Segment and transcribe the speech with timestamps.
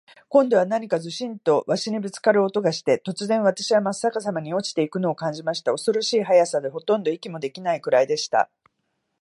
[0.29, 5.71] 今度は何かズシンと鷲にぶっつかる音がして、突然、私はまっ逆さまに落ちて行くのを感じました。
[5.73, 8.49] 恐ろしい速さで、ほとんど息もできないくらいでした。